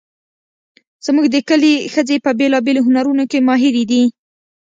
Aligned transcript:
زموږ 1.05 1.25
د 1.31 1.37
کلي 1.49 1.73
ښځې 1.93 2.15
په 2.25 2.31
بیلابیلو 2.39 2.85
هنرونو 2.87 3.23
کې 3.31 3.45
ماهرې 3.47 3.83
دي 3.91 4.03